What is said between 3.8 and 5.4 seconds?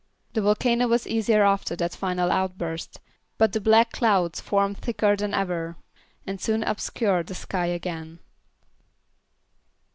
clouds formed thicker than